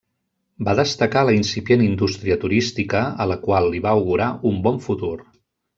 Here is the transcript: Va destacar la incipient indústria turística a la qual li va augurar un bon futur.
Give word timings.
Va 0.69 0.73
destacar 0.79 1.23
la 1.27 1.35
incipient 1.39 1.83
indústria 1.89 2.39
turística 2.45 3.05
a 3.27 3.31
la 3.33 3.41
qual 3.47 3.73
li 3.75 3.87
va 3.87 3.95
augurar 3.99 4.35
un 4.53 4.63
bon 4.69 4.87
futur. 4.89 5.17